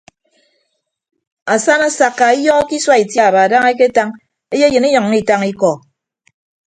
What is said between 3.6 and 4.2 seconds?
eketañ